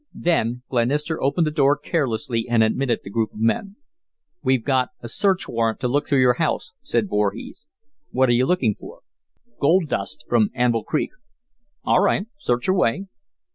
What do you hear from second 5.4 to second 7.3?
warrant to look through your house," said